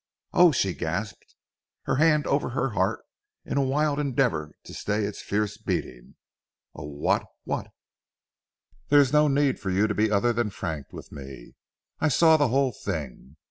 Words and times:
"Oh!" 0.33 0.51
she 0.51 0.73
gasped, 0.73 1.35
her 1.83 1.97
hand 1.97 2.25
over 2.25 2.49
her 2.49 2.69
heart 2.71 3.03
in 3.45 3.55
a 3.59 3.63
wild 3.63 3.99
endeavour 3.99 4.51
to 4.63 4.73
stay 4.73 5.03
its 5.03 5.21
fierce 5.21 5.57
beating. 5.59 6.15
"Oh! 6.73 6.85
what 6.87 7.23
what" 7.43 7.67
"There 8.89 8.99
is 8.99 9.13
no 9.13 9.27
need 9.27 9.59
for 9.59 9.69
you 9.69 9.85
to 9.85 9.93
be 9.93 10.09
other 10.09 10.33
than 10.33 10.49
frank 10.49 10.91
with 10.91 11.11
me. 11.11 11.53
I 11.99 12.07
saw 12.07 12.35
the 12.35 12.47
whole 12.47 12.71
thing. 12.71 13.35